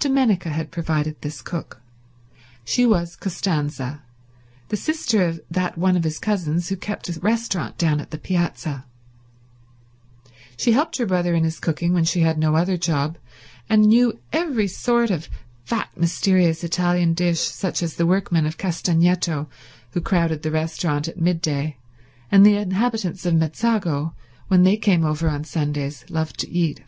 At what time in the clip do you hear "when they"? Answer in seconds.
24.48-24.76